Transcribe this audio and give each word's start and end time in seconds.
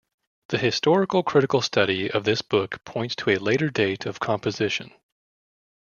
The 0.49 0.57
historical 0.57 1.21
critical 1.21 1.61
study 1.61 2.09
of 2.09 2.23
this 2.23 2.41
book 2.41 2.83
points 2.85 3.15
to 3.17 3.29
a 3.29 3.37
later 3.37 3.69
date 3.69 4.07
of 4.07 4.19
composition. 4.19 4.89